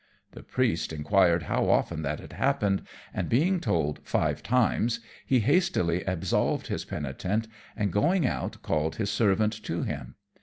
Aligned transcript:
The 0.31 0.41
Priest 0.41 0.91
inquired 0.91 1.43
how 1.43 1.69
often 1.69 2.01
that 2.01 2.19
had 2.19 2.33
happened; 2.33 2.81
and 3.13 3.29
being 3.29 3.59
told 3.59 3.99
five 4.01 4.41
times, 4.41 4.99
he 5.27 5.41
hastily 5.41 6.03
absolved 6.05 6.65
his 6.69 6.85
penitent, 6.85 7.47
and 7.75 7.93
going 7.93 8.25
out 8.25 8.63
called 8.63 8.95
his 8.95 9.11
servant 9.11 9.53
to 9.61 9.83
him. 9.83 10.15